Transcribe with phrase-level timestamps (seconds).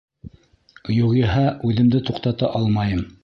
[0.95, 3.05] Юғиһә, үҙемде туҡтата алмайым.